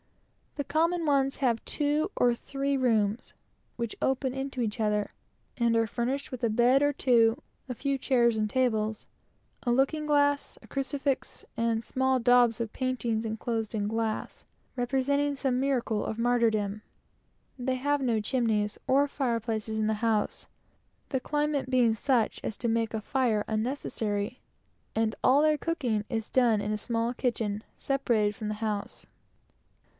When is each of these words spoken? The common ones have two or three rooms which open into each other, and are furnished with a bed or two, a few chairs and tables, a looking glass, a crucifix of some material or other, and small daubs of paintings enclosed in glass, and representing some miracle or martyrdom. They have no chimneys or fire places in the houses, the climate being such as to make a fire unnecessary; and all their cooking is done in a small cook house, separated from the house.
The 0.55 0.63
common 0.63 1.05
ones 1.05 1.37
have 1.37 1.63
two 1.63 2.11
or 2.17 2.33
three 2.33 2.75
rooms 2.75 3.33
which 3.77 3.95
open 4.01 4.33
into 4.33 4.59
each 4.61 4.79
other, 4.81 5.11
and 5.57 5.77
are 5.77 5.87
furnished 5.87 6.31
with 6.31 6.43
a 6.43 6.49
bed 6.49 6.81
or 6.81 6.91
two, 6.91 7.41
a 7.69 7.75
few 7.75 7.99
chairs 7.99 8.35
and 8.35 8.49
tables, 8.49 9.05
a 9.63 9.71
looking 9.71 10.07
glass, 10.07 10.57
a 10.61 10.67
crucifix 10.67 11.43
of 11.43 11.43
some 11.43 11.45
material 11.45 11.55
or 11.55 11.61
other, 11.67 11.71
and 11.73 11.83
small 11.83 12.19
daubs 12.19 12.59
of 12.59 12.73
paintings 12.73 13.25
enclosed 13.25 13.75
in 13.75 13.87
glass, 13.87 14.41
and 14.73 14.77
representing 14.77 15.35
some 15.35 15.59
miracle 15.59 16.01
or 16.01 16.15
martyrdom. 16.15 16.81
They 17.57 17.75
have 17.75 18.01
no 18.01 18.19
chimneys 18.19 18.77
or 18.87 19.07
fire 19.07 19.39
places 19.39 19.77
in 19.77 19.87
the 19.87 19.93
houses, 20.01 20.47
the 21.09 21.19
climate 21.19 21.69
being 21.69 21.93
such 21.93 22.41
as 22.43 22.57
to 22.57 22.67
make 22.67 22.95
a 22.95 23.01
fire 23.01 23.45
unnecessary; 23.47 24.39
and 24.95 25.15
all 25.23 25.43
their 25.43 25.59
cooking 25.59 26.05
is 26.09 26.27
done 26.27 26.59
in 26.59 26.71
a 26.71 26.77
small 26.77 27.13
cook 27.13 27.37
house, 27.39 27.59
separated 27.77 28.35
from 28.35 28.47
the 28.47 28.55
house. 28.65 29.05